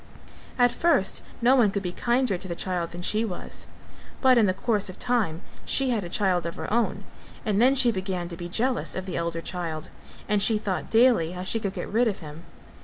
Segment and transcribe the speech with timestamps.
[0.57, 3.67] At first no one could be kinder to the child than she was,
[4.19, 7.03] but in the course of time she had a child of her own
[7.45, 9.89] and then she began to be jealous of the elder child;
[10.27, 12.45] and she thought daily how she could get rid of him.